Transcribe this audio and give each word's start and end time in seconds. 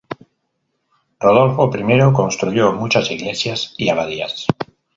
Rodolfo 1.19 1.69
I 1.79 2.11
construyó 2.11 2.71
muchas 2.73 3.11
iglesias 3.11 3.75
y 3.77 3.89
abadías. 3.89 4.47